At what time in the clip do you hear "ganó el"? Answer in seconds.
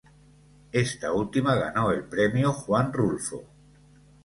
1.53-2.05